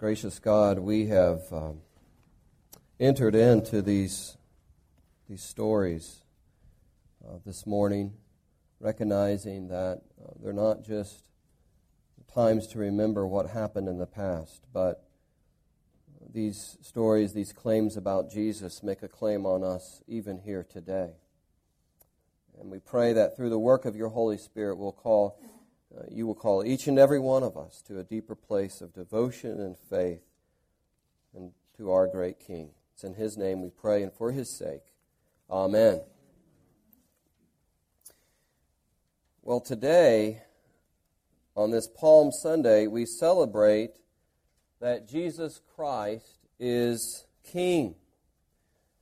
Gracious 0.00 0.38
God, 0.38 0.78
we 0.78 1.08
have 1.08 1.42
um, 1.52 1.82
entered 2.98 3.34
into 3.34 3.82
these, 3.82 4.38
these 5.28 5.42
stories 5.42 6.22
uh, 7.22 7.34
this 7.44 7.66
morning, 7.66 8.14
recognizing 8.80 9.68
that 9.68 10.00
uh, 10.18 10.30
they're 10.42 10.54
not 10.54 10.82
just 10.84 11.22
times 12.34 12.66
to 12.68 12.78
remember 12.78 13.26
what 13.26 13.50
happened 13.50 13.88
in 13.88 13.98
the 13.98 14.06
past, 14.06 14.64
but 14.72 15.04
these 16.32 16.78
stories, 16.80 17.34
these 17.34 17.52
claims 17.52 17.94
about 17.94 18.30
Jesus, 18.30 18.82
make 18.82 19.02
a 19.02 19.08
claim 19.08 19.44
on 19.44 19.62
us 19.62 20.00
even 20.08 20.38
here 20.38 20.64
today. 20.66 21.10
And 22.58 22.70
we 22.70 22.78
pray 22.78 23.12
that 23.12 23.36
through 23.36 23.50
the 23.50 23.58
work 23.58 23.84
of 23.84 23.96
your 23.96 24.08
Holy 24.08 24.38
Spirit, 24.38 24.78
we'll 24.78 24.92
call 24.92 25.38
uh, 25.96 26.04
you 26.10 26.26
will 26.26 26.34
call 26.34 26.64
each 26.64 26.86
and 26.86 26.98
every 26.98 27.18
one 27.18 27.42
of 27.42 27.56
us 27.56 27.82
to 27.82 27.98
a 27.98 28.04
deeper 28.04 28.34
place 28.34 28.80
of 28.80 28.94
devotion 28.94 29.60
and 29.60 29.76
faith 29.76 30.22
and 31.34 31.52
to 31.76 31.90
our 31.90 32.06
great 32.06 32.38
King. 32.38 32.70
It's 32.94 33.04
in 33.04 33.14
His 33.14 33.36
name 33.36 33.62
we 33.62 33.70
pray 33.70 34.02
and 34.02 34.12
for 34.12 34.30
His 34.30 34.48
sake. 34.48 34.82
Amen. 35.50 36.02
Well, 39.42 39.60
today, 39.60 40.42
on 41.56 41.70
this 41.70 41.88
Palm 41.88 42.30
Sunday, 42.30 42.86
we 42.86 43.04
celebrate 43.04 43.96
that 44.80 45.08
Jesus 45.08 45.60
Christ 45.74 46.46
is 46.58 47.24
King 47.42 47.96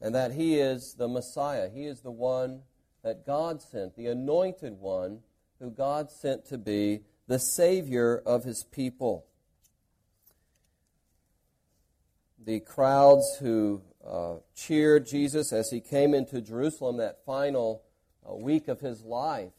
and 0.01 0.15
that 0.15 0.33
He 0.33 0.59
is 0.59 0.95
the 0.95 1.09
Messiah. 1.09 1.69
He 1.69 1.85
is 1.85 2.01
the 2.01 2.11
one 2.11 2.63
that 3.03 3.27
God 3.27 3.61
sent, 3.61 3.97
the 3.97 4.07
anointed 4.07 4.79
one 4.79 5.21
who 5.61 5.71
God 5.71 6.11
sent 6.11 6.47
to 6.47 6.59
be 6.59 7.01
the 7.27 7.39
Savior 7.39 8.23
of 8.25 8.45
his 8.45 8.65
people. 8.65 9.27
The 12.45 12.61
crowds 12.61 13.37
who 13.41 13.83
uh, 14.07 14.37
cheered 14.55 15.07
Jesus 15.07 15.53
as 15.53 15.71
he 15.71 15.81
came 15.81 16.15
into 16.15 16.41
Jerusalem 16.41 16.97
that 16.99 17.25
final 17.27 17.83
uh, 18.29 18.35
week 18.35 18.69
of 18.69 18.81
his 18.81 19.03
life 19.03 19.53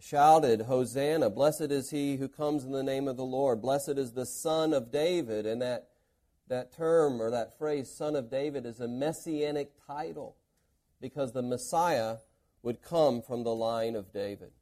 shouted, 0.00 0.62
Hosanna, 0.62 1.28
blessed 1.30 1.70
is 1.70 1.90
he 1.90 2.16
who 2.16 2.28
comes 2.28 2.64
in 2.64 2.72
the 2.72 2.82
name 2.82 3.06
of 3.06 3.16
the 3.16 3.24
Lord, 3.24 3.60
blessed 3.60 3.98
is 3.98 4.12
the 4.12 4.26
Son 4.26 4.72
of 4.72 4.90
David. 4.90 5.44
And 5.44 5.60
that, 5.60 5.88
that 6.48 6.74
term 6.74 7.20
or 7.20 7.30
that 7.30 7.58
phrase, 7.58 7.90
Son 7.90 8.16
of 8.16 8.30
David, 8.30 8.64
is 8.64 8.80
a 8.80 8.88
messianic 8.88 9.72
title 9.86 10.36
because 11.00 11.32
the 11.32 11.42
Messiah 11.42 12.16
would 12.62 12.80
come 12.80 13.20
from 13.20 13.42
the 13.42 13.54
line 13.54 13.96
of 13.96 14.12
David. 14.12 14.52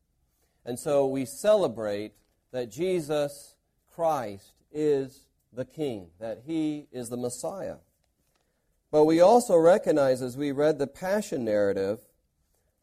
And 0.64 0.78
so 0.78 1.06
we 1.06 1.24
celebrate 1.24 2.12
that 2.52 2.70
Jesus 2.70 3.54
Christ 3.94 4.52
is 4.72 5.26
the 5.52 5.64
King, 5.64 6.08
that 6.18 6.42
He 6.46 6.86
is 6.92 7.08
the 7.08 7.16
Messiah. 7.16 7.76
But 8.90 9.04
we 9.04 9.20
also 9.20 9.56
recognize 9.56 10.20
as 10.20 10.36
we 10.36 10.52
read 10.52 10.78
the 10.78 10.86
Passion 10.86 11.44
narrative, 11.44 12.00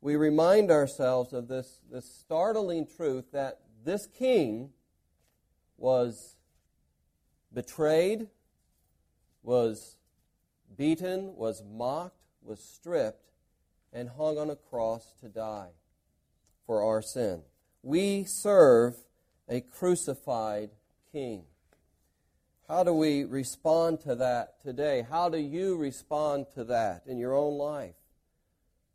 we 0.01 0.15
remind 0.15 0.71
ourselves 0.71 1.33
of 1.33 1.47
this, 1.47 1.81
this 1.91 2.05
startling 2.05 2.87
truth 2.87 3.31
that 3.33 3.59
this 3.83 4.07
King 4.07 4.69
was 5.77 6.35
betrayed, 7.53 8.27
was 9.43 9.97
beaten, 10.77 11.35
was 11.35 11.63
mocked, 11.63 12.21
was 12.41 12.59
stripped, 12.59 13.31
and 13.91 14.09
hung 14.09 14.37
on 14.37 14.49
a 14.49 14.55
cross 14.55 15.13
to 15.21 15.27
die 15.27 15.69
for 16.65 16.83
our 16.83 17.01
sin. 17.01 17.41
We 17.87 18.25
serve 18.25 18.97
a 19.47 19.61
crucified 19.61 20.71
king. 21.13 21.43
How 22.67 22.83
do 22.83 22.91
we 22.91 23.23
respond 23.23 24.01
to 24.01 24.13
that 24.15 24.61
today? 24.61 25.07
How 25.09 25.29
do 25.29 25.37
you 25.37 25.77
respond 25.77 26.47
to 26.55 26.65
that 26.65 27.03
in 27.05 27.17
your 27.17 27.33
own 27.33 27.57
life? 27.57 27.95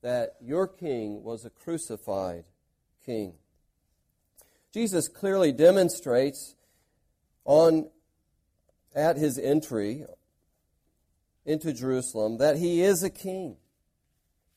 That 0.02 0.34
your 0.42 0.68
king 0.68 1.24
was 1.24 1.46
a 1.46 1.48
crucified 1.48 2.44
king. 3.06 3.32
Jesus 4.74 5.08
clearly 5.08 5.52
demonstrates 5.52 6.54
on 7.46 7.88
at 8.94 9.16
his 9.16 9.38
entry 9.38 10.04
into 11.46 11.72
Jerusalem 11.72 12.36
that 12.36 12.58
he 12.58 12.82
is 12.82 13.02
a 13.02 13.08
king. 13.08 13.56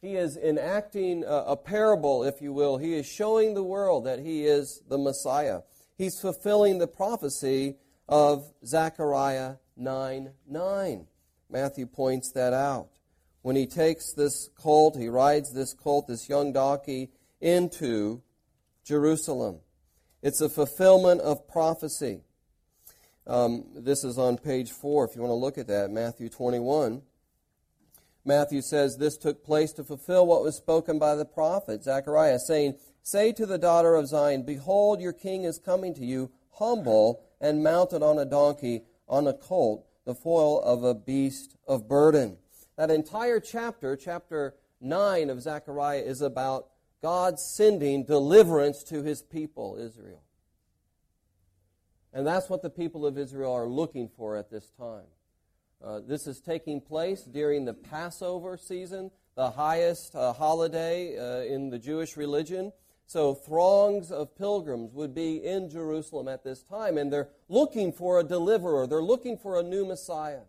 He 0.06 0.18
is 0.18 0.38
enacting 0.38 1.24
a, 1.24 1.46
a 1.48 1.58
parable, 1.58 2.24
if 2.24 2.40
you 2.40 2.54
will. 2.54 2.78
He 2.78 2.94
is 2.94 3.08
showing 3.08 3.56
the 3.56 3.64
world 3.64 4.06
that 4.06 4.20
he 4.20 4.46
is 4.46 4.84
the 4.88 5.00
Messiah. 5.00 5.62
He's 5.98 6.20
fulfilling 6.20 6.78
the 6.78 6.86
prophecy 6.86 7.78
of 8.08 8.54
Zechariah 8.64 9.56
9 9.76 10.30
9. 10.48 11.08
Matthew 11.50 11.88
points 11.88 12.32
that 12.34 12.54
out. 12.54 12.90
When 13.42 13.56
he 13.56 13.66
takes 13.66 14.14
this 14.14 14.52
colt, 14.56 14.96
he 14.96 15.08
rides 15.08 15.52
this 15.54 15.74
colt, 15.74 16.06
this 16.08 16.30
young 16.30 16.54
donkey, 16.54 17.10
into 17.42 18.22
Jerusalem. 18.84 19.62
It's 20.22 20.40
a 20.40 20.50
fulfillment 20.50 21.22
of 21.22 21.48
prophecy. 21.48 22.22
Um, 23.26 23.66
this 23.74 24.04
is 24.04 24.20
on 24.20 24.38
page 24.38 24.72
4, 24.72 25.06
if 25.06 25.16
you 25.16 25.24
want 25.24 25.32
to 25.32 25.36
look 25.36 25.58
at 25.58 25.66
that, 25.66 25.90
Matthew 25.90 26.30
21. 26.30 27.02
Matthew 28.26 28.62
says 28.62 28.98
this 28.98 29.18
took 29.18 29.46
place 29.46 29.72
to 29.74 29.84
fulfill 29.84 30.26
what 30.26 30.42
was 30.42 30.58
spoken 30.58 30.98
by 30.98 31.16
the 31.16 31.26
prophet 31.26 31.84
Zechariah, 31.84 32.40
saying, 32.40 32.76
Say 33.04 33.32
to 33.34 33.46
the 33.46 33.60
daughter 33.60 33.94
of 33.96 34.08
Zion, 34.08 34.44
Behold, 34.44 35.00
your 35.00 35.14
king 35.14 35.44
is 35.44 35.60
coming 35.60 35.94
to 35.94 36.04
you, 36.04 36.32
humble 36.54 37.24
and 37.40 37.64
mounted 37.64 38.02
on 38.02 38.18
a 38.18 38.26
donkey, 38.26 38.82
on 39.08 39.28
a 39.28 39.34
colt, 39.34 39.86
the 40.06 40.16
foal 40.16 40.60
of 40.62 40.84
a 40.84 40.96
beast 40.96 41.56
of 41.68 41.88
burden. 41.88 42.38
That 42.78 42.90
entire 42.90 43.40
chapter, 43.40 43.96
chapter 43.96 44.56
9 44.82 45.30
of 45.30 45.42
Zechariah, 45.42 46.02
is 46.02 46.22
about 46.22 46.68
God 47.04 47.40
sending 47.40 48.06
deliverance 48.06 48.84
to 48.86 49.04
his 49.04 49.22
people, 49.22 49.78
Israel. 49.80 50.24
And 52.12 52.26
that's 52.26 52.50
what 52.50 52.64
the 52.64 52.70
people 52.70 53.06
of 53.06 53.18
Israel 53.18 53.54
are 53.54 53.68
looking 53.68 54.10
for 54.18 54.36
at 54.36 54.50
this 54.50 54.72
time. 54.80 55.04
Uh, 55.86 56.00
this 56.00 56.26
is 56.26 56.40
taking 56.40 56.82
place 56.82 57.22
during 57.22 57.64
the 57.64 57.74
Passover 57.74 58.58
season, 58.58 59.12
the 59.36 59.52
highest 59.52 60.16
uh, 60.16 60.34
holiday 60.34 61.16
uh, 61.16 61.44
in 61.44 61.70
the 61.70 61.78
Jewish 61.78 62.18
religion. 62.18 62.74
So, 63.06 63.36
throngs 63.36 64.12
of 64.12 64.36
pilgrims 64.36 64.94
would 64.94 65.14
be 65.14 65.46
in 65.46 65.70
Jerusalem 65.70 66.28
at 66.28 66.44
this 66.44 66.64
time, 66.64 66.98
and 66.98 67.14
they're 67.14 67.30
looking 67.50 67.94
for 67.94 68.20
a 68.20 68.24
deliverer. 68.24 68.88
They're 68.88 69.04
looking 69.04 69.38
for 69.38 69.60
a 69.60 69.64
new 69.64 69.86
Messiah 69.86 70.42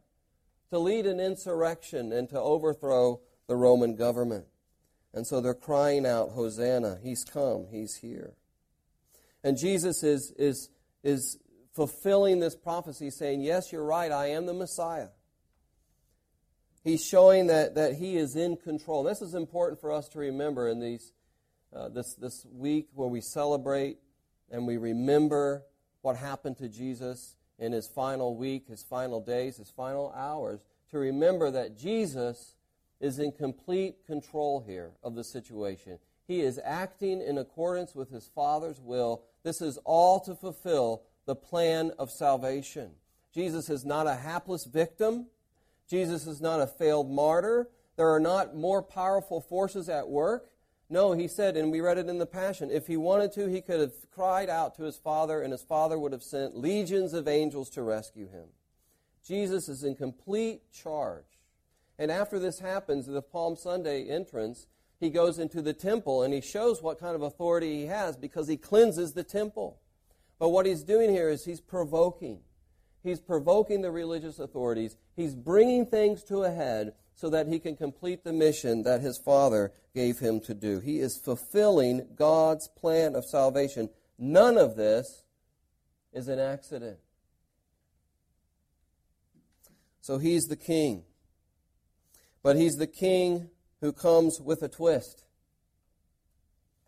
to 0.70 0.78
lead 0.78 1.04
an 1.04 1.20
insurrection 1.20 2.12
and 2.12 2.30
to 2.30 2.40
overthrow 2.40 3.20
the 3.46 3.56
Roman 3.56 3.94
government. 3.94 4.46
And 5.12 5.26
so 5.26 5.42
they're 5.42 5.52
crying 5.52 6.06
out, 6.06 6.30
Hosanna, 6.30 6.96
He's 7.02 7.24
come, 7.24 7.66
He's 7.70 7.96
here. 7.96 8.32
And 9.44 9.58
Jesus 9.58 10.02
is, 10.02 10.30
is, 10.38 10.70
is 11.04 11.36
fulfilling 11.74 12.40
this 12.40 12.56
prophecy, 12.56 13.10
saying, 13.10 13.42
Yes, 13.42 13.70
you're 13.70 13.84
right, 13.84 14.10
I 14.10 14.28
am 14.28 14.46
the 14.46 14.54
Messiah. 14.54 15.08
He's 16.86 17.04
showing 17.04 17.48
that, 17.48 17.74
that 17.74 17.94
he 17.94 18.16
is 18.16 18.36
in 18.36 18.56
control. 18.56 19.02
This 19.02 19.20
is 19.20 19.34
important 19.34 19.80
for 19.80 19.90
us 19.90 20.08
to 20.10 20.20
remember 20.20 20.68
in 20.68 20.78
these, 20.78 21.12
uh, 21.74 21.88
this, 21.88 22.14
this 22.14 22.46
week 22.52 22.86
where 22.94 23.08
we 23.08 23.20
celebrate 23.20 23.98
and 24.52 24.68
we 24.68 24.76
remember 24.76 25.64
what 26.02 26.14
happened 26.14 26.58
to 26.58 26.68
Jesus 26.68 27.34
in 27.58 27.72
his 27.72 27.88
final 27.88 28.36
week, 28.36 28.68
his 28.68 28.84
final 28.84 29.20
days, 29.20 29.56
his 29.56 29.68
final 29.68 30.12
hours, 30.16 30.60
to 30.92 30.98
remember 30.98 31.50
that 31.50 31.76
Jesus 31.76 32.54
is 33.00 33.18
in 33.18 33.32
complete 33.32 34.06
control 34.06 34.62
here 34.64 34.92
of 35.02 35.16
the 35.16 35.24
situation. 35.24 35.98
He 36.28 36.40
is 36.40 36.60
acting 36.62 37.20
in 37.20 37.36
accordance 37.36 37.96
with 37.96 38.10
his 38.10 38.30
Father's 38.32 38.80
will. 38.80 39.24
This 39.42 39.60
is 39.60 39.76
all 39.78 40.20
to 40.20 40.36
fulfill 40.36 41.02
the 41.24 41.34
plan 41.34 41.90
of 41.98 42.12
salvation. 42.12 42.92
Jesus 43.34 43.70
is 43.70 43.84
not 43.84 44.06
a 44.06 44.14
hapless 44.14 44.66
victim. 44.66 45.26
Jesus 45.88 46.26
is 46.26 46.40
not 46.40 46.60
a 46.60 46.66
failed 46.66 47.10
martyr. 47.10 47.68
There 47.96 48.10
are 48.10 48.20
not 48.20 48.56
more 48.56 48.82
powerful 48.82 49.40
forces 49.40 49.88
at 49.88 50.08
work. 50.08 50.50
No, 50.88 51.12
he 51.12 51.26
said, 51.26 51.56
and 51.56 51.72
we 51.72 51.80
read 51.80 51.98
it 51.98 52.08
in 52.08 52.18
the 52.18 52.26
Passion, 52.26 52.70
if 52.70 52.86
he 52.86 52.96
wanted 52.96 53.32
to, 53.32 53.48
he 53.48 53.60
could 53.60 53.80
have 53.80 53.94
cried 54.12 54.48
out 54.48 54.76
to 54.76 54.84
his 54.84 54.96
Father, 54.96 55.42
and 55.42 55.50
his 55.50 55.62
Father 55.62 55.98
would 55.98 56.12
have 56.12 56.22
sent 56.22 56.56
legions 56.56 57.12
of 57.12 57.26
angels 57.26 57.70
to 57.70 57.82
rescue 57.82 58.28
him. 58.28 58.46
Jesus 59.26 59.68
is 59.68 59.82
in 59.82 59.96
complete 59.96 60.70
charge. 60.72 61.24
And 61.98 62.10
after 62.10 62.38
this 62.38 62.60
happens, 62.60 63.06
the 63.06 63.22
Palm 63.22 63.56
Sunday 63.56 64.04
entrance, 64.08 64.68
he 65.00 65.10
goes 65.10 65.38
into 65.38 65.60
the 65.60 65.72
temple 65.72 66.22
and 66.22 66.32
he 66.32 66.40
shows 66.40 66.82
what 66.82 67.00
kind 67.00 67.16
of 67.16 67.22
authority 67.22 67.80
he 67.80 67.86
has 67.86 68.16
because 68.16 68.46
he 68.46 68.56
cleanses 68.56 69.12
the 69.12 69.24
temple. 69.24 69.80
But 70.38 70.50
what 70.50 70.66
he's 70.66 70.84
doing 70.84 71.10
here 71.10 71.28
is 71.28 71.44
he's 71.44 71.60
provoking. 71.60 72.40
He's 73.06 73.20
provoking 73.20 73.82
the 73.82 73.92
religious 73.92 74.40
authorities. 74.40 74.96
He's 75.14 75.36
bringing 75.36 75.86
things 75.86 76.24
to 76.24 76.42
a 76.42 76.50
head 76.50 76.94
so 77.14 77.30
that 77.30 77.46
he 77.46 77.60
can 77.60 77.76
complete 77.76 78.24
the 78.24 78.32
mission 78.32 78.82
that 78.82 79.00
his 79.00 79.16
Father 79.16 79.72
gave 79.94 80.18
him 80.18 80.40
to 80.40 80.54
do. 80.54 80.80
He 80.80 80.98
is 80.98 81.16
fulfilling 81.16 82.08
God's 82.16 82.66
plan 82.66 83.14
of 83.14 83.24
salvation. 83.24 83.90
None 84.18 84.58
of 84.58 84.74
this 84.74 85.22
is 86.12 86.26
an 86.26 86.40
accident. 86.40 86.98
So 90.00 90.18
he's 90.18 90.46
the 90.46 90.56
king. 90.56 91.04
But 92.42 92.56
he's 92.56 92.76
the 92.76 92.88
king 92.88 93.50
who 93.80 93.92
comes 93.92 94.40
with 94.40 94.64
a 94.64 94.68
twist. 94.68 95.22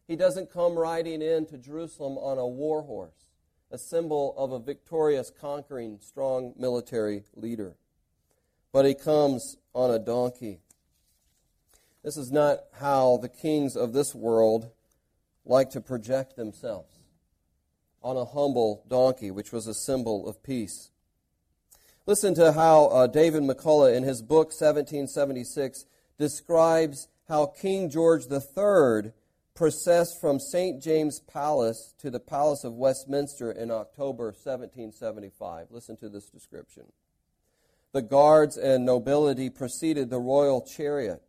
He 0.09 0.17
doesn't 0.17 0.53
come 0.53 0.77
riding 0.77 1.23
into 1.23 1.59
Jerusalem 1.59 2.19
on 2.19 2.39
a 2.39 2.47
war 2.47 2.83
horse, 2.83 3.28
a 3.71 3.79
symbol 3.79 4.35
of 4.37 4.53
a 4.53 4.59
victorious, 4.59 5.31
conquering, 5.31 5.99
strong 6.01 6.55
military 6.57 7.25
leader. 7.35 7.75
But 8.73 8.87
he 8.87 8.95
comes 8.95 9.57
on 9.75 9.91
a 9.91 9.99
donkey. 9.99 10.61
This 12.03 12.17
is 12.17 12.33
not 12.33 12.61
how 12.81 13.19
the 13.19 13.29
kings 13.29 13.77
of 13.77 13.93
this 13.93 14.15
world 14.15 14.71
like 15.45 15.71
to 15.71 15.81
project 15.81 16.37
themselves 16.37 16.99
on 18.03 18.17
a 18.17 18.25
humble 18.25 18.85
donkey, 18.89 19.31
which 19.31 19.53
was 19.53 19.67
a 19.67 19.75
symbol 19.75 20.29
of 20.29 20.43
peace. 20.43 20.91
Listen 22.07 22.35
to 22.35 22.53
how 22.53 22.87
uh, 22.87 23.07
David 23.07 23.43
McCullough, 23.43 23.95
in 23.95 24.03
his 24.03 24.23
book 24.23 24.49
1776, 24.49 25.85
describes 26.19 27.09
how 27.29 27.47
King 27.47 27.91
George 27.91 28.25
III 28.31 29.13
processed 29.59 30.21
from 30.21 30.39
St. 30.39 30.81
James 30.81 31.19
Palace 31.19 31.93
to 31.99 32.11
the 32.11 32.21
Palace 32.21 32.63
of 32.63 32.75
Westminster 32.75 33.51
in 33.51 33.73
October 33.73 34.27
1775. 34.27 35.67
Listen 35.73 35.97
to 35.97 36.09
this 36.09 36.31
description. 36.31 36.85
The 37.93 38.03
guards 38.03 38.57
and 38.57 38.87
nobility 38.87 39.51
preceded 39.51 40.11
the 40.11 40.21
royal 40.21 40.61
chariot. 40.61 41.21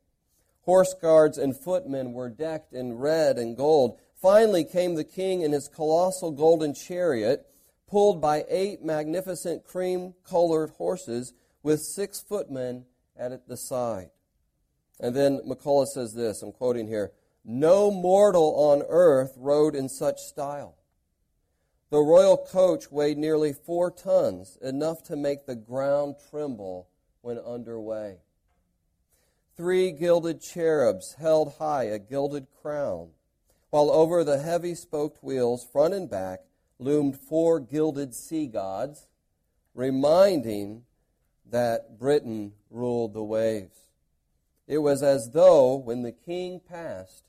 Horse 0.61 0.93
guards 1.01 1.39
and 1.39 1.59
footmen 1.59 2.13
were 2.13 2.29
decked 2.29 2.71
in 2.71 2.99
red 2.99 3.39
and 3.39 3.57
gold. 3.57 3.99
Finally 4.21 4.65
came 4.65 4.93
the 4.93 5.03
king 5.03 5.41
in 5.41 5.51
his 5.51 5.67
colossal 5.67 6.29
golden 6.29 6.75
chariot, 6.75 7.47
pulled 7.87 8.21
by 8.21 8.45
eight 8.47 8.83
magnificent 8.83 9.65
cream 9.65 10.13
colored 10.23 10.69
horses 10.77 11.33
with 11.63 11.79
six 11.79 12.21
footmen 12.21 12.85
at 13.17 13.47
the 13.47 13.57
side. 13.57 14.11
And 14.99 15.15
then 15.15 15.39
McCullough 15.47 15.87
says 15.87 16.13
this 16.13 16.43
I'm 16.43 16.51
quoting 16.51 16.87
here 16.87 17.11
no 17.49 17.89
mortal 17.89 18.53
on 18.57 18.83
earth 18.89 19.33
rode 19.35 19.73
in 19.73 19.89
such 19.89 20.19
style. 20.19 20.77
The 21.89 21.97
royal 21.97 22.37
coach 22.37 22.91
weighed 22.91 23.17
nearly 23.17 23.53
four 23.53 23.89
tons, 23.89 24.59
enough 24.61 25.01
to 25.05 25.15
make 25.15 25.47
the 25.47 25.55
ground 25.55 26.17
tremble 26.29 26.89
when 27.21 27.39
underway. 27.39 28.17
Three 29.57 29.91
gilded 29.91 30.41
cherubs 30.41 31.15
held 31.15 31.55
high 31.57 31.85
a 31.85 31.97
gilded 31.97 32.45
crown, 32.61 33.09
while 33.71 33.89
over 33.89 34.23
the 34.23 34.37
heavy 34.37 34.75
spoked 34.75 35.23
wheels, 35.23 35.65
front 35.65 35.95
and 35.95 36.07
back, 36.07 36.41
loomed 36.77 37.17
four 37.17 37.59
gilded 37.59 38.13
sea 38.13 38.45
gods, 38.45 39.07
reminding 39.73 40.83
that 41.49 41.97
Britain 41.97 42.53
ruled 42.69 43.15
the 43.15 43.23
waves. 43.23 43.87
It 44.67 44.77
was 44.77 45.01
as 45.01 45.31
though, 45.31 45.73
when 45.73 46.03
the 46.03 46.11
king 46.11 46.59
passed, 46.59 47.23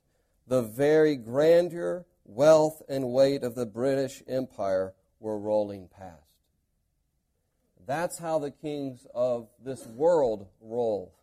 the 0.51 0.63
very 0.63 1.15
grandeur, 1.15 2.05
wealth, 2.25 2.83
and 2.89 3.13
weight 3.13 3.45
of 3.45 3.55
the 3.55 3.65
British 3.65 4.21
Empire 4.27 4.93
were 5.21 5.39
rolling 5.39 5.89
past. 5.97 6.41
That's 7.87 8.19
how 8.19 8.41
the 8.41 8.51
kings 8.51 9.07
of 9.15 9.49
this 9.65 9.87
world 9.87 10.49
roll. 10.61 11.15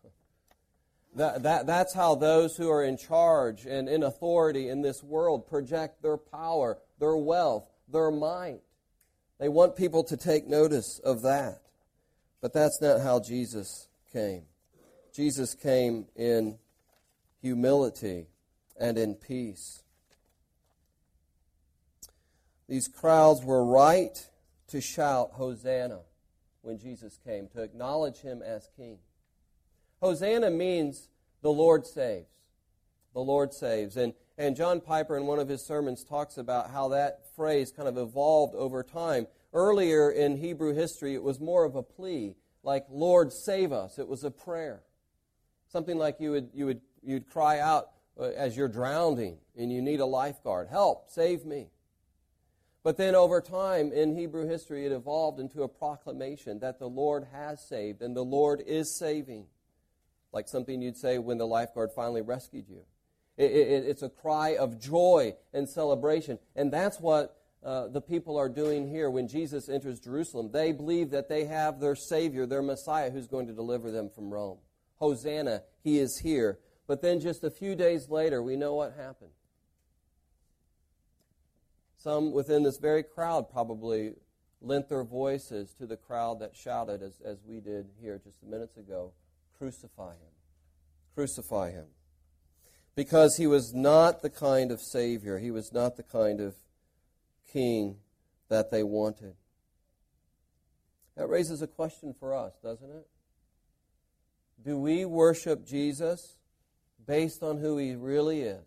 That, 1.14 1.42
that, 1.42 1.66
that's 1.66 1.92
how 1.92 2.14
those 2.14 2.56
who 2.56 2.70
are 2.70 2.82
in 2.82 2.96
charge 2.96 3.66
and 3.66 3.86
in 3.86 4.02
authority 4.02 4.70
in 4.70 4.80
this 4.80 5.02
world 5.02 5.46
project 5.46 6.02
their 6.02 6.16
power, 6.16 6.78
their 6.98 7.16
wealth, 7.16 7.68
their 7.86 8.10
might. 8.10 8.60
They 9.38 9.50
want 9.50 9.76
people 9.76 10.04
to 10.04 10.16
take 10.16 10.46
notice 10.46 11.00
of 11.00 11.20
that. 11.22 11.60
But 12.40 12.54
that's 12.54 12.80
not 12.80 13.02
how 13.02 13.20
Jesus 13.20 13.88
came. 14.10 14.44
Jesus 15.12 15.54
came 15.54 16.06
in 16.16 16.56
humility 17.42 18.28
and 18.78 18.96
in 18.98 19.14
peace. 19.14 19.82
These 22.68 22.88
crowds 22.88 23.44
were 23.44 23.64
right 23.64 24.26
to 24.68 24.80
shout 24.80 25.30
Hosanna 25.32 26.00
when 26.62 26.78
Jesus 26.78 27.18
came, 27.24 27.48
to 27.48 27.62
acknowledge 27.62 28.18
him 28.18 28.42
as 28.42 28.68
king. 28.76 28.98
Hosanna 30.00 30.50
means 30.50 31.08
the 31.42 31.50
Lord 31.50 31.86
saves. 31.86 32.28
The 33.14 33.20
Lord 33.20 33.54
saves. 33.54 33.96
And, 33.96 34.12
and 34.36 34.54
John 34.54 34.80
Piper, 34.80 35.16
in 35.16 35.26
one 35.26 35.38
of 35.38 35.48
his 35.48 35.66
sermons, 35.66 36.04
talks 36.04 36.36
about 36.36 36.70
how 36.70 36.88
that 36.88 37.34
phrase 37.34 37.72
kind 37.72 37.88
of 37.88 37.96
evolved 37.96 38.54
over 38.54 38.82
time. 38.82 39.26
Earlier 39.54 40.10
in 40.10 40.36
Hebrew 40.36 40.74
history, 40.74 41.14
it 41.14 41.22
was 41.22 41.40
more 41.40 41.64
of 41.64 41.74
a 41.74 41.82
plea, 41.82 42.36
like, 42.62 42.84
Lord, 42.90 43.32
save 43.32 43.72
us. 43.72 43.98
It 43.98 44.06
was 44.06 44.24
a 44.24 44.30
prayer. 44.30 44.82
Something 45.68 45.96
like 45.96 46.20
you 46.20 46.32
would, 46.32 46.50
you 46.52 46.66
would 46.66 46.80
you'd 47.02 47.28
cry 47.28 47.58
out 47.58 47.90
as 48.18 48.56
you're 48.56 48.68
drowning 48.68 49.38
and 49.56 49.72
you 49.72 49.82
need 49.82 50.00
a 50.00 50.06
lifeguard. 50.06 50.68
Help, 50.68 51.10
save 51.10 51.44
me. 51.44 51.68
But 52.82 52.96
then 52.96 53.14
over 53.14 53.40
time 53.40 53.92
in 53.92 54.16
Hebrew 54.16 54.46
history, 54.46 54.86
it 54.86 54.92
evolved 54.92 55.40
into 55.40 55.62
a 55.62 55.68
proclamation 55.68 56.60
that 56.60 56.78
the 56.78 56.88
Lord 56.88 57.26
has 57.32 57.66
saved 57.68 58.02
and 58.02 58.16
the 58.16 58.24
Lord 58.24 58.62
is 58.66 58.98
saving. 58.98 59.46
Like 60.32 60.48
something 60.48 60.80
you'd 60.80 60.96
say 60.96 61.18
when 61.18 61.38
the 61.38 61.46
lifeguard 61.46 61.90
finally 61.94 62.22
rescued 62.22 62.68
you. 62.68 62.82
It, 63.36 63.50
it, 63.52 63.84
it's 63.86 64.02
a 64.02 64.08
cry 64.08 64.56
of 64.56 64.80
joy 64.80 65.34
and 65.52 65.68
celebration. 65.68 66.38
And 66.56 66.72
that's 66.72 67.00
what 67.00 67.36
uh, 67.64 67.88
the 67.88 68.00
people 68.00 68.36
are 68.36 68.48
doing 68.48 68.88
here 68.88 69.10
when 69.10 69.28
Jesus 69.28 69.68
enters 69.68 70.00
Jerusalem. 70.00 70.50
They 70.52 70.72
believe 70.72 71.10
that 71.10 71.28
they 71.28 71.44
have 71.44 71.80
their 71.80 71.96
Savior, 71.96 72.46
their 72.46 72.62
Messiah, 72.62 73.10
who's 73.10 73.26
going 73.26 73.46
to 73.46 73.52
deliver 73.52 73.90
them 73.90 74.10
from 74.10 74.30
Rome. 74.30 74.58
Hosanna, 74.96 75.62
He 75.82 75.98
is 75.98 76.18
here. 76.18 76.58
But 76.88 77.02
then 77.02 77.20
just 77.20 77.44
a 77.44 77.50
few 77.50 77.76
days 77.76 78.08
later, 78.08 78.42
we 78.42 78.56
know 78.56 78.74
what 78.74 78.94
happened. 78.96 79.30
Some 81.98 82.32
within 82.32 82.62
this 82.62 82.78
very 82.78 83.02
crowd 83.02 83.50
probably 83.50 84.14
lent 84.62 84.88
their 84.88 85.04
voices 85.04 85.72
to 85.74 85.86
the 85.86 85.98
crowd 85.98 86.40
that 86.40 86.56
shouted, 86.56 87.02
as, 87.02 87.20
as 87.24 87.38
we 87.46 87.60
did 87.60 87.90
here 88.00 88.18
just 88.24 88.42
a 88.42 88.46
minutes 88.46 88.78
ago, 88.78 89.12
Crucify 89.58 90.12
him. 90.12 90.32
Crucify 91.14 91.72
him. 91.72 91.86
Because 92.94 93.36
he 93.36 93.46
was 93.46 93.74
not 93.74 94.22
the 94.22 94.30
kind 94.30 94.72
of 94.72 94.80
Savior, 94.80 95.38
he 95.38 95.50
was 95.50 95.72
not 95.72 95.96
the 95.96 96.02
kind 96.02 96.40
of 96.40 96.54
king 97.52 97.96
that 98.48 98.70
they 98.70 98.82
wanted. 98.82 99.34
That 101.16 101.28
raises 101.28 101.60
a 101.60 101.66
question 101.66 102.14
for 102.18 102.32
us, 102.32 102.54
doesn't 102.62 102.90
it? 102.90 103.06
Do 104.64 104.78
we 104.78 105.04
worship 105.04 105.66
Jesus 105.66 106.37
based 107.08 107.42
on 107.42 107.56
who 107.56 107.78
he 107.78 107.96
really 107.96 108.42
is? 108.42 108.66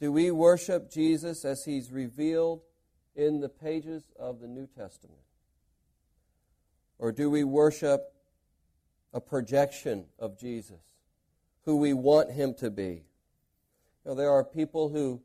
Do 0.00 0.10
we 0.10 0.30
worship 0.30 0.90
Jesus 0.90 1.44
as 1.44 1.64
he's 1.64 1.92
revealed 1.92 2.62
in 3.14 3.40
the 3.40 3.48
pages 3.48 4.10
of 4.18 4.40
the 4.40 4.48
New 4.48 4.66
Testament? 4.66 5.20
Or 6.98 7.12
do 7.12 7.30
we 7.30 7.44
worship 7.44 8.12
a 9.12 9.20
projection 9.20 10.06
of 10.18 10.38
Jesus, 10.38 10.80
who 11.64 11.76
we 11.76 11.92
want 11.92 12.32
him 12.32 12.54
to 12.54 12.70
be? 12.70 13.04
You 14.04 14.10
know, 14.10 14.14
there 14.14 14.30
are 14.30 14.44
people 14.44 14.88
who 14.88 15.20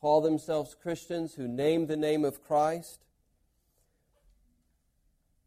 call 0.00 0.20
themselves 0.20 0.76
Christians, 0.80 1.34
who 1.34 1.48
name 1.48 1.86
the 1.86 1.96
name 1.96 2.26
of 2.26 2.42
Christ. 2.42 3.00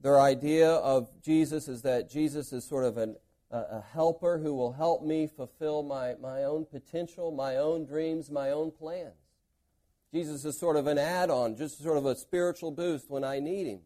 Their 0.01 0.20
idea 0.20 0.70
of 0.72 1.10
Jesus 1.22 1.67
is 1.67 1.84
that 1.84 2.10
Jesus 2.10 2.53
is 2.53 2.63
sort 2.63 2.86
of 2.86 2.98
an 2.98 3.17
a, 3.52 3.84
helper 3.94 4.38
who 4.38 4.54
will 4.54 4.74
help 4.74 5.04
me 5.04 5.28
fulfill 5.28 5.84
my, 5.84 6.16
my 6.22 6.44
own 6.44 6.66
potential, 6.66 7.32
my 7.32 7.58
own 7.58 7.86
dreams, 7.86 8.30
my 8.30 8.52
own 8.52 8.72
plans. 8.72 9.14
Jesus 10.12 10.46
is 10.46 10.58
sort 10.58 10.78
of 10.78 10.88
an 10.88 10.98
add 10.98 11.30
on, 11.30 11.56
just 11.56 11.82
sort 11.82 11.98
of 11.98 12.06
a 12.06 12.16
spiritual 12.16 12.72
boost 12.72 13.10
when 13.10 13.24
I 13.24 13.40
need 13.40 13.68
him. 13.68 13.80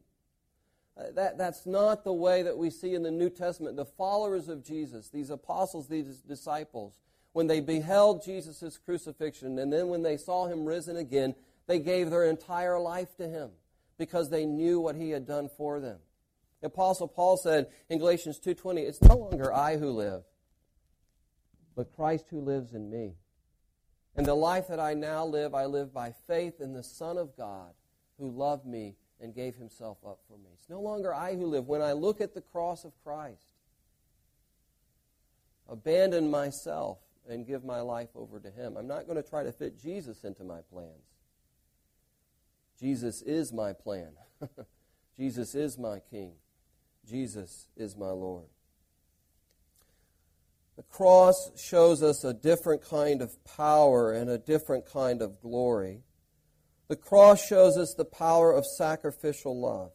Uh, 0.98 1.12
that, 1.16 1.38
that's 1.38 1.66
not 1.66 2.04
the 2.04 2.14
way 2.14 2.44
that 2.44 2.58
we 2.58 2.70
see 2.70 2.94
in 2.94 3.04
the 3.04 3.12
New 3.12 3.30
Testament. 3.30 3.76
The 3.76 3.86
followers 3.86 4.50
of 4.50 4.64
Jesus, 4.64 5.10
these 5.10 5.30
apostles, 5.30 5.88
these 5.88 6.20
disciples, 6.20 7.00
when 7.32 7.48
they 7.48 7.62
beheld 7.62 8.24
Jesus' 8.24 8.78
crucifixion 8.78 9.60
and 9.60 9.72
then 9.72 9.88
when 9.88 10.02
they 10.02 10.18
saw 10.18 10.48
him 10.48 10.66
risen 10.66 10.98
again, 10.98 11.36
they 11.68 11.80
gave 11.80 12.10
their 12.10 12.26
entire 12.26 12.80
life 12.80 13.16
to 13.18 13.28
him 13.28 13.52
because 13.98 14.30
they 14.30 14.46
knew 14.46 14.80
what 14.80 14.96
he 14.96 15.12
had 15.12 15.26
done 15.26 15.50
for 15.56 15.80
them. 15.80 16.00
The 16.62 16.68
Apostle 16.68 17.08
Paul 17.08 17.38
said 17.38 17.68
in 17.90 18.00
Galatians 18.00 18.40
2.20, 18.40 18.80
It's 18.80 19.02
no 19.02 19.16
longer 19.16 19.54
I 19.54 19.78
who 19.78 19.92
live, 19.92 20.24
but 21.76 21.96
Christ 21.96 22.26
who 22.30 22.42
lives 22.42 22.74
in 22.74 22.90
me. 22.90 23.16
And 24.16 24.26
the 24.26 24.36
life 24.36 24.68
that 24.68 24.80
I 24.80 24.94
now 24.94 25.26
live, 25.26 25.56
I 25.56 25.66
live 25.66 25.94
by 25.94 26.14
faith 26.28 26.60
in 26.60 26.74
the 26.74 26.84
Son 26.84 27.18
of 27.18 27.38
God 27.38 27.74
who 28.18 28.30
loved 28.30 28.66
me 28.66 28.96
and 29.22 29.34
gave 29.34 29.56
himself 29.56 29.98
up 30.06 30.20
for 30.28 30.38
me. 30.38 30.50
It's 30.54 30.70
no 30.70 30.82
longer 30.82 31.14
I 31.14 31.36
who 31.36 31.46
live. 31.46 31.68
When 31.68 31.82
I 31.82 31.94
look 31.94 32.20
at 32.20 32.34
the 32.34 32.42
cross 32.42 32.84
of 32.84 32.92
Christ, 33.04 33.54
abandon 35.70 36.30
myself 36.30 36.98
and 37.30 37.46
give 37.46 37.64
my 37.64 37.80
life 37.80 38.10
over 38.16 38.40
to 38.40 38.50
him. 38.50 38.76
I'm 38.76 38.88
not 38.88 39.06
going 39.06 39.22
to 39.22 39.30
try 39.30 39.44
to 39.44 39.52
fit 39.52 39.80
Jesus 39.82 40.24
into 40.24 40.44
my 40.44 40.60
plans. 40.74 41.16
Jesus 42.80 43.22
is 43.22 43.54
my 43.54 43.74
plan. 43.74 44.12
Jesus 45.18 45.54
is 45.54 45.78
my 45.78 46.00
king. 46.10 46.34
Jesus 47.08 47.68
is 47.76 47.96
my 47.96 48.10
Lord. 48.10 48.48
The 50.78 50.84
cross 50.84 51.52
shows 51.58 52.02
us 52.02 52.24
a 52.24 52.34
different 52.34 52.84
kind 52.84 53.22
of 53.22 53.44
power 53.44 54.14
and 54.14 54.30
a 54.30 54.38
different 54.38 54.86
kind 54.86 55.22
of 55.22 55.42
glory. 55.42 56.04
The 56.88 56.96
cross 56.96 57.46
shows 57.46 57.78
us 57.78 57.94
the 57.94 58.06
power 58.06 58.54
of 58.54 58.66
sacrificial 58.66 59.60
love. 59.60 59.92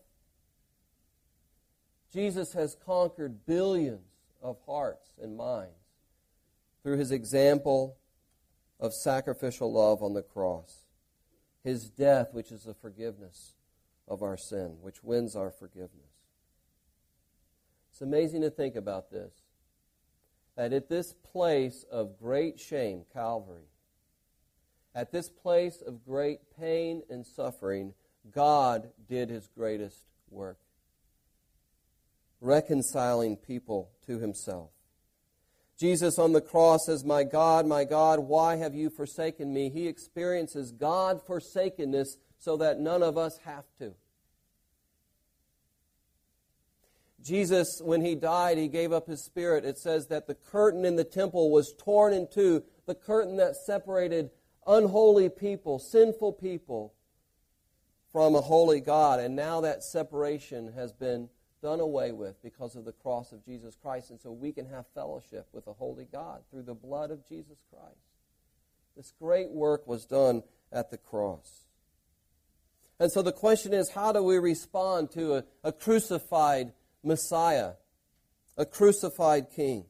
Jesus 2.12 2.52
has 2.52 2.76
conquered 2.84 3.46
billions 3.46 4.06
of 4.42 4.58
hearts 4.66 5.14
and 5.20 5.36
minds 5.36 5.72
through 6.82 6.98
his 6.98 7.10
example 7.10 7.96
of 8.78 8.92
sacrificial 8.92 9.72
love 9.72 10.02
on 10.02 10.12
the 10.12 10.22
cross. 10.22 10.84
His 11.64 11.88
death, 11.88 12.28
which 12.32 12.52
is 12.52 12.64
the 12.64 12.74
forgiveness 12.74 13.54
of 14.06 14.22
our 14.22 14.36
sin, 14.36 14.76
which 14.82 15.02
wins 15.02 15.34
our 15.34 15.50
forgiveness. 15.50 16.12
It's 17.94 18.02
amazing 18.02 18.40
to 18.40 18.50
think 18.50 18.74
about 18.74 19.12
this 19.12 19.30
that 20.56 20.72
at 20.72 20.88
this 20.88 21.12
place 21.12 21.84
of 21.92 22.18
great 22.18 22.58
shame, 22.58 23.04
Calvary, 23.12 23.68
at 24.96 25.12
this 25.12 25.28
place 25.28 25.80
of 25.80 26.04
great 26.04 26.40
pain 26.58 27.02
and 27.08 27.24
suffering, 27.24 27.94
God 28.32 28.88
did 29.08 29.30
his 29.30 29.46
greatest 29.46 30.06
work, 30.28 30.58
reconciling 32.40 33.36
people 33.36 33.90
to 34.06 34.18
himself. 34.18 34.70
Jesus 35.78 36.18
on 36.18 36.32
the 36.32 36.40
cross 36.40 36.86
says, 36.86 37.04
My 37.04 37.22
God, 37.22 37.64
my 37.64 37.84
God, 37.84 38.18
why 38.18 38.56
have 38.56 38.74
you 38.74 38.90
forsaken 38.90 39.54
me? 39.54 39.70
He 39.70 39.86
experiences 39.86 40.72
God 40.72 41.22
forsakenness 41.24 42.16
so 42.40 42.56
that 42.56 42.80
none 42.80 43.04
of 43.04 43.16
us 43.16 43.38
have 43.44 43.66
to. 43.78 43.94
Jesus, 47.24 47.80
when 47.82 48.02
he 48.02 48.14
died, 48.14 48.58
he 48.58 48.68
gave 48.68 48.92
up 48.92 49.06
his 49.06 49.24
spirit. 49.24 49.64
It 49.64 49.78
says 49.78 50.08
that 50.08 50.26
the 50.26 50.34
curtain 50.34 50.84
in 50.84 50.96
the 50.96 51.04
temple 51.04 51.50
was 51.50 51.72
torn 51.72 52.12
in 52.12 52.28
two, 52.30 52.62
the 52.86 52.94
curtain 52.94 53.38
that 53.38 53.56
separated 53.56 54.30
unholy 54.66 55.30
people, 55.30 55.78
sinful 55.78 56.34
people, 56.34 56.92
from 58.12 58.34
a 58.34 58.42
holy 58.42 58.80
God. 58.80 59.20
And 59.20 59.34
now 59.34 59.62
that 59.62 59.82
separation 59.82 60.72
has 60.74 60.92
been 60.92 61.30
done 61.62 61.80
away 61.80 62.12
with 62.12 62.40
because 62.42 62.76
of 62.76 62.84
the 62.84 62.92
cross 62.92 63.32
of 63.32 63.42
Jesus 63.42 63.74
Christ. 63.74 64.10
And 64.10 64.20
so 64.20 64.30
we 64.30 64.52
can 64.52 64.66
have 64.68 64.84
fellowship 64.94 65.48
with 65.50 65.66
a 65.66 65.72
holy 65.72 66.04
God 66.04 66.42
through 66.50 66.64
the 66.64 66.74
blood 66.74 67.10
of 67.10 67.26
Jesus 67.26 67.56
Christ. 67.70 67.96
This 68.96 69.12
great 69.18 69.50
work 69.50 69.86
was 69.86 70.04
done 70.04 70.42
at 70.70 70.90
the 70.90 70.98
cross. 70.98 71.62
And 73.00 73.10
so 73.10 73.22
the 73.22 73.32
question 73.32 73.72
is 73.72 73.90
how 73.90 74.12
do 74.12 74.22
we 74.22 74.38
respond 74.38 75.10
to 75.12 75.36
a, 75.36 75.44
a 75.64 75.72
crucified 75.72 76.72
Messiah, 77.04 77.72
a 78.56 78.64
crucified 78.64 79.50
king. 79.50 79.84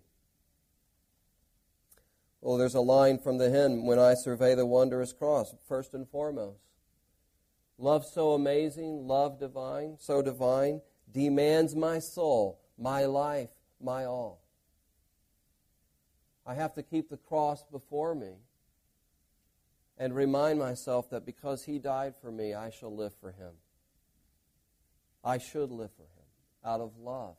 Well, 2.40 2.58
there's 2.58 2.74
a 2.74 2.80
line 2.80 3.18
from 3.18 3.38
the 3.38 3.50
hymn, 3.50 3.86
When 3.86 3.98
I 3.98 4.14
Survey 4.14 4.54
the 4.54 4.66
Wondrous 4.66 5.12
Cross, 5.12 5.54
first 5.66 5.94
and 5.94 6.08
foremost. 6.08 6.60
Love 7.78 8.04
so 8.04 8.32
amazing, 8.32 9.06
love 9.06 9.40
divine, 9.40 9.96
so 9.98 10.22
divine, 10.22 10.80
demands 11.10 11.74
my 11.74 11.98
soul, 11.98 12.60
my 12.76 13.04
life, 13.04 13.50
my 13.80 14.04
all. 14.04 14.42
I 16.46 16.54
have 16.54 16.74
to 16.74 16.82
keep 16.82 17.08
the 17.08 17.16
cross 17.16 17.64
before 17.64 18.14
me 18.14 18.34
and 19.96 20.14
remind 20.14 20.58
myself 20.58 21.08
that 21.10 21.24
because 21.24 21.64
he 21.64 21.78
died 21.78 22.14
for 22.20 22.30
me, 22.30 22.52
I 22.52 22.70
shall 22.70 22.94
live 22.94 23.14
for 23.20 23.32
him. 23.32 23.54
I 25.24 25.38
should 25.38 25.70
live 25.70 25.90
for 25.96 26.02
him 26.02 26.13
out 26.64 26.80
of 26.80 26.96
love. 26.98 27.36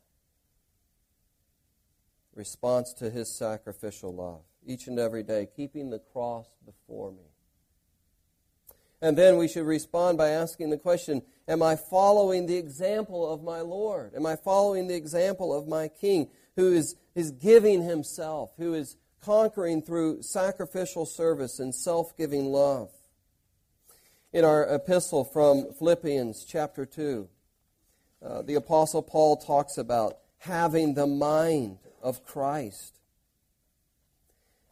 Response 2.34 2.94
to 2.94 3.10
his 3.10 3.34
sacrificial 3.34 4.14
love. 4.14 4.42
Each 4.66 4.88
and 4.88 5.00
every 5.00 5.24
day, 5.24 5.48
keeping 5.56 5.90
the 5.90 6.00
cross 6.00 6.48
before 6.66 7.12
me. 7.12 7.24
And 9.02 9.18
then 9.18 9.38
we 9.38 9.48
should 9.48 9.66
respond 9.66 10.18
by 10.18 10.30
asking 10.30 10.70
the 10.70 10.78
question 10.78 11.22
Am 11.48 11.62
I 11.62 11.76
following 11.76 12.46
the 12.46 12.58
example 12.58 13.32
of 13.32 13.44
my 13.44 13.62
Lord? 13.62 14.14
Am 14.16 14.26
I 14.26 14.36
following 14.36 14.88
the 14.88 14.96
example 14.96 15.54
of 15.54 15.68
my 15.68 15.88
King 15.88 16.30
who 16.56 16.74
is, 16.74 16.96
is 17.14 17.32
giving 17.32 17.84
himself, 17.84 18.52
who 18.58 18.74
is 18.74 18.98
conquering 19.22 19.82
through 19.82 20.24
sacrificial 20.24 21.06
service 21.06 21.60
and 21.60 21.74
self 21.74 22.18
giving 22.18 22.46
love? 22.46 22.92
In 24.34 24.44
our 24.44 24.64
epistle 24.74 25.24
from 25.24 25.72
Philippians 25.74 26.44
chapter 26.44 26.86
2, 26.86 27.30
uh, 28.26 28.42
the 28.42 28.56
Apostle 28.56 29.04
Paul 29.04 29.38
talks 29.38 29.78
about 29.78 30.18
having 30.40 30.94
the 30.94 31.06
mind 31.06 31.78
of 32.02 32.26
Christ. 32.26 33.00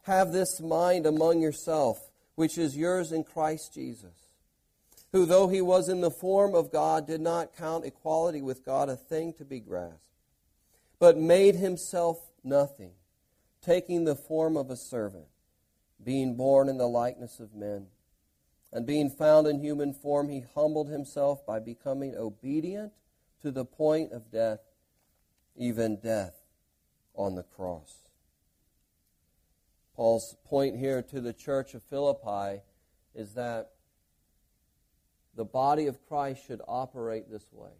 Have 0.02 0.32
this 0.32 0.60
mind 0.60 1.06
among 1.06 1.40
yourself, 1.40 2.10
which 2.34 2.58
is 2.58 2.76
yours 2.76 3.12
in 3.12 3.22
Christ 3.22 3.72
Jesus, 3.72 4.32
who, 5.12 5.24
though 5.24 5.48
he 5.48 5.60
was 5.60 5.88
in 5.88 6.00
the 6.00 6.10
form 6.10 6.54
of 6.54 6.72
God, 6.72 7.06
did 7.06 7.20
not 7.20 7.56
count 7.56 7.84
equality 7.84 8.42
with 8.42 8.64
God 8.64 8.88
a 8.88 8.96
thing 8.96 9.32
to 9.34 9.44
be 9.44 9.60
grasped, 9.60 10.00
but 10.98 11.16
made 11.16 11.54
himself 11.54 12.18
nothing, 12.42 12.92
taking 13.62 14.04
the 14.04 14.16
form 14.16 14.56
of 14.56 14.68
a 14.68 14.76
servant, 14.76 15.26
being 16.02 16.34
born 16.34 16.68
in 16.68 16.76
the 16.76 16.88
likeness 16.88 17.38
of 17.38 17.54
men. 17.54 17.86
And 18.72 18.84
being 18.84 19.08
found 19.08 19.46
in 19.46 19.60
human 19.60 19.94
form, 19.94 20.28
he 20.28 20.44
humbled 20.56 20.88
himself 20.88 21.46
by 21.46 21.60
becoming 21.60 22.16
obedient 22.16 22.92
to 23.44 23.50
the 23.50 23.64
point 23.66 24.10
of 24.10 24.30
death, 24.30 24.60
even 25.54 25.96
death 25.96 26.32
on 27.14 27.34
the 27.34 27.42
cross. 27.42 27.94
Paul's 29.94 30.34
point 30.46 30.78
here 30.78 31.02
to 31.02 31.20
the 31.20 31.34
church 31.34 31.74
of 31.74 31.82
Philippi 31.82 32.62
is 33.14 33.34
that 33.34 33.72
the 35.36 35.44
body 35.44 35.88
of 35.88 36.08
Christ 36.08 36.46
should 36.46 36.62
operate 36.66 37.30
this 37.30 37.44
way 37.52 37.72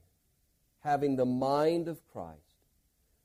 having 0.80 1.16
the 1.16 1.24
mind 1.24 1.88
of 1.88 2.06
Christ, 2.12 2.66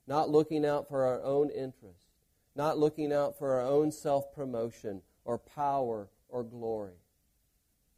not 0.07 0.29
looking 0.29 0.65
out 0.65 0.87
for 0.87 1.03
our 1.03 1.21
own 1.21 1.49
interest, 1.49 2.07
not 2.55 2.77
looking 2.77 3.11
out 3.11 3.37
for 3.37 3.55
our 3.55 3.67
own 3.67 3.91
self 3.91 4.33
promotion 4.33 5.01
or 5.25 5.37
power 5.37 6.07
or 6.29 6.43
glory, 6.45 7.01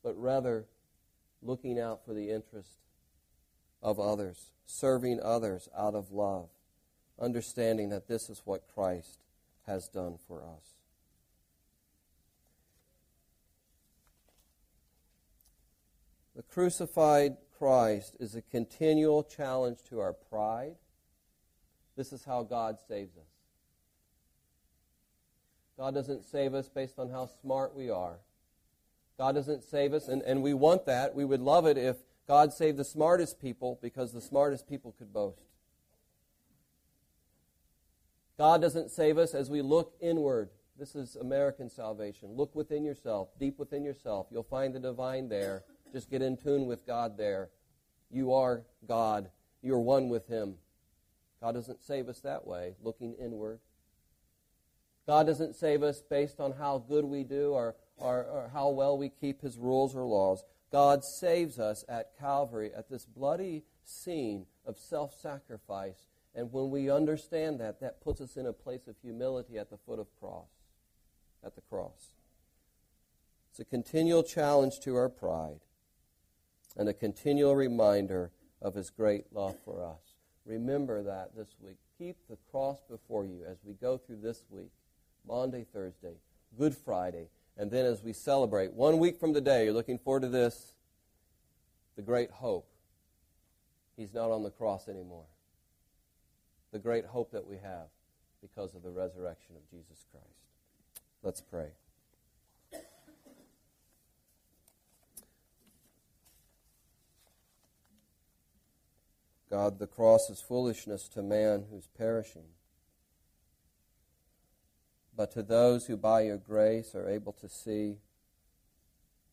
but 0.01 0.19
rather 0.19 0.65
looking 1.43 1.79
out 1.79 2.03
for 2.03 2.15
the 2.15 2.31
interest 2.31 2.79
of 3.81 3.99
others, 3.99 4.51
serving 4.65 5.19
others 5.21 5.67
out 5.77 5.95
of 5.95 6.11
love, 6.11 6.49
understanding 7.19 7.89
that 7.89 8.07
this 8.07 8.29
is 8.29 8.41
what 8.45 8.67
Christ 8.73 9.19
has 9.65 9.87
done 9.87 10.17
for 10.27 10.41
us. 10.41 10.75
The 16.35 16.43
crucified 16.43 17.37
Christ 17.57 18.15
is 18.19 18.35
a 18.35 18.41
continual 18.41 19.23
challenge 19.23 19.79
to 19.89 19.99
our 19.99 20.13
pride. 20.13 20.75
This 21.95 22.13
is 22.13 22.23
how 22.23 22.43
God 22.43 22.77
saves 22.87 23.15
us. 23.17 23.23
God 25.77 25.93
doesn't 25.93 26.23
save 26.23 26.53
us 26.53 26.69
based 26.69 26.99
on 26.99 27.09
how 27.09 27.27
smart 27.41 27.75
we 27.75 27.89
are. 27.89 28.17
God 29.17 29.35
doesn't 29.35 29.63
save 29.63 29.93
us, 29.93 30.07
and, 30.07 30.21
and 30.23 30.41
we 30.41 30.53
want 30.53 30.85
that. 30.85 31.13
We 31.13 31.25
would 31.25 31.41
love 31.41 31.65
it 31.65 31.77
if 31.77 31.97
God 32.31 32.53
saved 32.53 32.77
the 32.77 32.85
smartest 32.85 33.41
people 33.41 33.77
because 33.81 34.13
the 34.13 34.21
smartest 34.21 34.65
people 34.65 34.95
could 34.97 35.11
boast. 35.11 35.41
God 38.37 38.61
doesn't 38.61 38.89
save 38.89 39.17
us 39.17 39.33
as 39.33 39.49
we 39.49 39.61
look 39.61 39.95
inward. 39.99 40.49
This 40.79 40.95
is 40.95 41.17
American 41.17 41.69
salvation. 41.69 42.29
Look 42.31 42.55
within 42.55 42.85
yourself, 42.85 43.37
deep 43.37 43.59
within 43.59 43.83
yourself. 43.83 44.27
You'll 44.31 44.43
find 44.43 44.73
the 44.73 44.79
divine 44.79 45.27
there. 45.27 45.65
Just 45.91 46.09
get 46.09 46.21
in 46.21 46.37
tune 46.37 46.67
with 46.67 46.87
God 46.87 47.17
there. 47.17 47.49
You 48.09 48.31
are 48.31 48.63
God. 48.87 49.29
You're 49.61 49.81
one 49.81 50.07
with 50.07 50.29
Him. 50.29 50.55
God 51.41 51.55
doesn't 51.55 51.83
save 51.83 52.07
us 52.07 52.21
that 52.21 52.47
way, 52.47 52.75
looking 52.81 53.13
inward. 53.19 53.59
God 55.05 55.27
doesn't 55.27 55.57
save 55.57 55.83
us 55.83 56.01
based 56.01 56.39
on 56.39 56.53
how 56.53 56.77
good 56.77 57.03
we 57.03 57.25
do 57.25 57.51
or, 57.51 57.75
or, 57.97 58.23
or 58.23 58.51
how 58.53 58.69
well 58.69 58.97
we 58.97 59.09
keep 59.09 59.41
His 59.41 59.57
rules 59.57 59.93
or 59.97 60.05
laws. 60.05 60.45
God 60.71 61.03
saves 61.03 61.59
us 61.59 61.83
at 61.89 62.17
Calvary 62.17 62.71
at 62.75 62.89
this 62.89 63.05
bloody 63.05 63.63
scene 63.83 64.45
of 64.65 64.79
self 64.79 65.13
sacrifice. 65.13 66.07
And 66.33 66.51
when 66.53 66.69
we 66.69 66.89
understand 66.89 67.59
that, 67.59 67.81
that 67.81 68.01
puts 68.01 68.21
us 68.21 68.37
in 68.37 68.45
a 68.45 68.53
place 68.53 68.87
of 68.87 68.95
humility 69.01 69.57
at 69.57 69.69
the 69.69 69.77
foot 69.77 69.99
of 69.99 70.07
cross, 70.19 70.47
at 71.45 71.55
the 71.55 71.61
cross. 71.61 72.13
It's 73.49 73.59
a 73.59 73.65
continual 73.65 74.23
challenge 74.23 74.79
to 74.81 74.95
our 74.95 75.09
pride 75.09 75.59
and 76.77 76.87
a 76.87 76.93
continual 76.93 77.55
reminder 77.55 78.31
of 78.61 78.75
his 78.75 78.89
great 78.89 79.25
love 79.33 79.57
for 79.65 79.83
us. 79.83 80.15
Remember 80.45 81.03
that 81.03 81.35
this 81.35 81.49
week. 81.59 81.75
Keep 81.97 82.15
the 82.29 82.37
cross 82.49 82.79
before 82.89 83.25
you 83.25 83.43
as 83.45 83.57
we 83.65 83.73
go 83.73 83.97
through 83.97 84.21
this 84.21 84.43
week, 84.49 84.71
Maundy, 85.27 85.65
Thursday, 85.73 86.15
Good 86.57 86.75
Friday, 86.75 87.27
and 87.57 87.69
then 87.69 87.85
as 87.85 88.01
we 88.01 88.13
celebrate, 88.13 88.73
one 88.73 88.97
week 88.97 89.19
from 89.19 89.33
today, 89.33 89.65
you're 89.65 89.73
looking 89.73 89.99
forward 89.99 90.21
to 90.21 90.29
this, 90.29 90.73
the 91.95 92.01
great 92.01 92.31
hope. 92.31 92.67
He's 93.97 94.13
not 94.13 94.31
on 94.31 94.43
the 94.43 94.49
cross 94.49 94.87
anymore. 94.87 95.25
the 96.71 96.79
great 96.79 97.05
hope 97.05 97.31
that 97.31 97.45
we 97.45 97.57
have 97.57 97.87
because 98.41 98.73
of 98.73 98.81
the 98.81 98.89
resurrection 98.89 99.55
of 99.55 99.69
Jesus 99.69 100.05
Christ. 100.11 100.25
Let's 101.21 101.41
pray. 101.41 101.67
God, 109.49 109.79
the 109.79 109.87
cross 109.87 110.29
is 110.29 110.39
foolishness 110.39 111.09
to 111.09 111.21
man 111.21 111.65
who's 111.69 111.87
perishing. 111.97 112.45
But 115.15 115.31
to 115.31 115.43
those 115.43 115.87
who 115.87 115.97
by 115.97 116.21
your 116.21 116.37
grace 116.37 116.95
are 116.95 117.09
able 117.09 117.33
to 117.33 117.49
see 117.49 117.97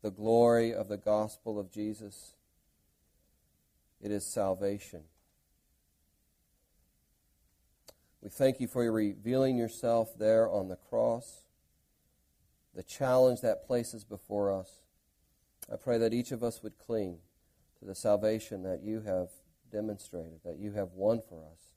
the 0.03 0.11
glory 0.11 0.73
of 0.73 0.89
the 0.89 0.97
gospel 0.97 1.59
of 1.59 1.71
Jesus, 1.71 2.35
it 4.01 4.11
is 4.11 4.25
salvation. 4.25 5.03
We 8.23 8.29
thank 8.29 8.61
you 8.61 8.67
for 8.67 8.91
revealing 8.91 9.57
yourself 9.57 10.19
there 10.19 10.51
on 10.51 10.69
the 10.69 10.77
cross, 10.77 11.45
the 12.75 12.83
challenge 12.83 13.41
that 13.43 13.67
places 13.67 14.05
before 14.05 14.53
us. 14.53 14.81
I 15.73 15.77
pray 15.77 15.99
that 15.99 16.13
each 16.13 16.33
of 16.33 16.43
us 16.43 16.63
would 16.63 16.79
cling 16.79 17.19
to 17.79 17.85
the 17.85 17.95
salvation 17.95 18.63
that 18.65 18.83
you 18.83 19.01
have 19.03 19.29
demonstrated, 19.71 20.41
that 20.45 20.59
you 20.59 20.73
have 20.73 20.93
won 20.95 21.23
for 21.29 21.45
us, 21.45 21.75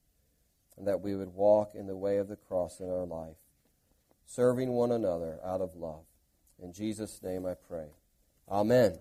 and 0.77 0.87
that 0.87 1.01
we 1.01 1.15
would 1.15 1.33
walk 1.33 1.75
in 1.75 1.87
the 1.87 1.95
way 1.95 2.17
of 2.17 2.27
the 2.27 2.35
cross 2.35 2.79
in 2.79 2.89
our 2.89 3.05
life, 3.05 3.35
serving 4.31 4.69
one 4.69 4.93
another 4.93 5.39
out 5.43 5.59
of 5.59 5.75
love. 5.75 6.05
In 6.63 6.71
Jesus' 6.71 7.21
name 7.21 7.45
I 7.45 7.53
pray. 7.53 7.87
Amen. 8.49 8.97